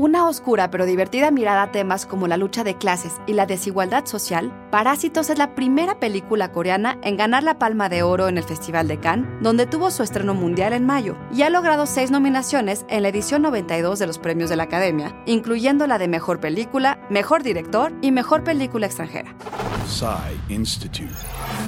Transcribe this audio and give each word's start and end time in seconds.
una 0.00 0.26
oscura 0.26 0.70
pero 0.70 0.86
divertida 0.86 1.30
mirada 1.30 1.64
a 1.64 1.72
temas 1.72 2.06
como 2.06 2.26
la 2.26 2.38
lucha 2.38 2.64
de 2.64 2.78
clases 2.78 3.20
y 3.26 3.34
la 3.34 3.44
desigualdad 3.44 4.06
social, 4.06 4.50
Parásitos 4.70 5.28
es 5.28 5.36
la 5.36 5.54
primera 5.54 5.98
película 5.98 6.52
coreana 6.52 6.96
en 7.02 7.16
ganar 7.16 7.42
la 7.42 7.58
Palma 7.58 7.88
de 7.88 8.02
Oro 8.02 8.28
en 8.28 8.38
el 8.38 8.44
Festival 8.44 8.88
de 8.88 8.98
Cannes, 8.98 9.28
donde 9.42 9.66
tuvo 9.66 9.90
su 9.90 10.02
estreno 10.02 10.32
mundial 10.32 10.72
en 10.72 10.86
mayo, 10.86 11.16
y 11.34 11.42
ha 11.42 11.50
logrado 11.50 11.86
seis 11.86 12.10
nominaciones 12.10 12.86
en 12.88 13.02
la 13.02 13.08
edición 13.08 13.42
92 13.42 13.98
de 13.98 14.06
los 14.06 14.18
premios 14.18 14.48
de 14.48 14.56
la 14.56 14.62
Academia, 14.62 15.14
incluyendo 15.26 15.86
la 15.86 15.98
de 15.98 16.08
Mejor 16.08 16.40
Película, 16.40 16.98
Mejor 17.10 17.42
Director 17.42 17.92
y 18.00 18.10
Mejor 18.12 18.44
Película 18.44 18.86
Extranjera. 18.86 19.34
Institute. 20.48 21.10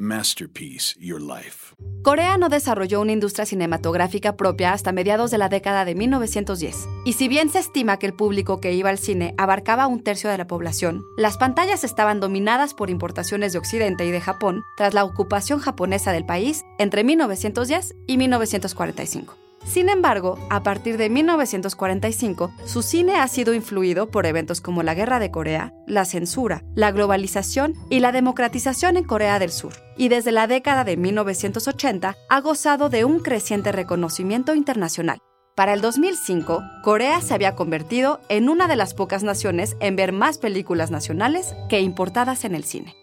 Masterpiece 0.01 0.95
Your 1.01 1.21
Life. 1.21 1.75
Corea 2.03 2.39
no 2.39 2.49
desarrolló 2.49 3.01
una 3.01 3.13
industria 3.13 3.47
cinematográfica 3.47 4.37
propia 4.37 4.73
hasta 4.73 4.93
mediados 4.93 5.31
de 5.31 5.39
la 5.39 5.49
década 5.49 5.85
de 5.85 5.95
1910. 5.95 6.89
Y 7.05 7.13
si 7.15 7.29
bien 7.29 7.49
se 7.49 7.59
estima 7.59 7.99
que 7.99 8.07
el 8.07 8.15
público 8.23 8.61
que 8.61 8.73
iba 8.73 8.89
al 8.89 8.99
cine 8.99 9.35
abarcaba 9.37 9.89
un 9.89 10.05
tercio 10.05 10.31
de 10.31 10.39
la 10.39 10.47
población, 10.47 11.05
las 11.17 11.39
pantallas 11.39 11.83
estaban 11.83 12.21
dominadas 12.21 12.73
por 12.73 12.89
importaciones 12.89 13.53
de 13.53 13.59
Occidente 13.59 14.07
y 14.07 14.13
de 14.13 14.21
Japón 14.21 14.63
tras 14.77 14.95
la 14.95 15.03
ocupación 15.03 15.59
japonesa 15.59 16.13
del 16.13 16.25
país 16.25 16.63
entre 16.79 17.03
1910 17.03 17.97
y 18.07 18.19
1945. 18.19 19.37
Sin 19.65 19.89
embargo, 19.89 20.39
a 20.51 20.63
partir 20.63 20.99
de 20.99 21.11
1945, 21.11 22.53
su 22.65 22.83
cine 22.83 23.17
ha 23.17 23.27
sido 23.27 23.55
influido 23.55 24.09
por 24.09 24.25
eventos 24.25 24.61
como 24.61 24.85
la 24.85 24.95
Guerra 24.95 25.19
de 25.19 25.33
Corea, 25.33 25.73
la 25.89 26.05
censura, 26.05 26.63
la 26.77 26.93
globalización 26.93 27.75
y 27.91 27.99
la 27.99 28.13
democratización 28.13 28.97
en 28.97 29.03
Corea 29.03 29.41
del 29.41 29.51
Sur, 29.51 29.73
y 29.97 30.11
desde 30.11 30.31
la 30.31 30.47
década 30.47 30.85
de 30.85 30.97
1980 30.97 32.17
ha 32.29 32.41
gozado 32.41 32.89
de 32.89 33.05
un 33.05 33.19
creciente 33.19 33.73
reconocimiento 33.73 34.55
internacional. 34.55 35.19
Para 35.55 35.75
el 35.75 35.83
2005, 35.83 36.63
Corea 36.83 37.21
se 37.21 37.35
había 37.35 37.55
convertido 37.55 38.21
en 38.31 38.49
una 38.49 38.69
de 38.69 38.77
las 38.77 38.95
pocas 38.95 39.23
naciones 39.23 39.77
en 39.81 39.97
ver 39.97 40.13
más 40.13 40.39
películas 40.39 40.91
nacionales 40.91 41.55
que 41.69 41.81
importadas 41.81 42.47
en 42.47 42.55
el 42.55 42.65
cine. 42.65 42.97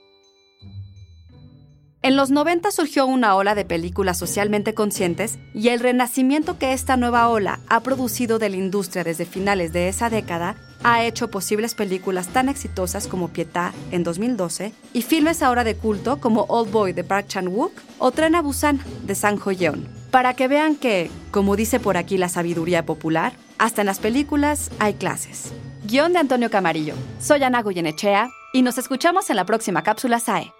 En 2.01 2.15
los 2.15 2.31
90 2.31 2.71
surgió 2.71 3.05
una 3.05 3.35
ola 3.35 3.53
de 3.53 3.65
películas 3.65 4.17
socialmente 4.17 4.73
conscientes 4.73 5.37
y 5.53 5.67
el 5.67 5.79
renacimiento 5.79 6.57
que 6.57 6.73
esta 6.73 6.97
nueva 6.97 7.27
ola 7.27 7.59
ha 7.67 7.81
producido 7.81 8.39
de 8.39 8.49
la 8.49 8.55
industria 8.55 9.03
desde 9.03 9.25
finales 9.25 9.73
de 9.73 9.89
esa 9.89 10.09
década 10.09 10.55
ha 10.81 11.03
hecho 11.03 11.29
posibles 11.29 11.75
películas 11.75 12.29
tan 12.29 12.47
exitosas 12.47 13.05
como 13.07 13.27
Pietà 13.27 13.73
en 13.91 14.03
2012 14.03 14.71
y 14.93 15.01
filmes 15.01 15.43
ahora 15.43 15.65
de 15.65 15.75
culto 15.75 16.21
como 16.21 16.43
Old 16.43 16.71
Boy 16.71 16.93
de 16.93 17.03
Park 17.03 17.27
Chan-wook 17.27 17.73
o 17.99 18.11
Tren 18.11 18.33
Busan 18.41 18.79
de 19.03 19.13
Sang 19.13 19.37
Ho-yeon. 19.45 19.98
Para 20.11 20.33
que 20.33 20.47
vean 20.47 20.75
que, 20.75 21.11
como 21.31 21.55
dice 21.55 21.79
por 21.79 21.97
aquí 21.97 22.17
la 22.17 22.29
sabiduría 22.29 22.85
popular, 22.85 23.33
hasta 23.57 23.81
en 23.81 23.87
las 23.87 23.99
películas 23.99 24.71
hay 24.79 24.95
clases. 24.95 25.51
Guión 25.83 26.13
de 26.13 26.19
Antonio 26.19 26.49
Camarillo. 26.49 26.95
Soy 27.19 27.43
Ana 27.43 27.61
Goyenechea 27.61 28.29
y 28.53 28.63
nos 28.63 28.77
escuchamos 28.77 29.29
en 29.29 29.35
la 29.35 29.45
próxima 29.45 29.83
cápsula 29.83 30.19
SAE. 30.19 30.51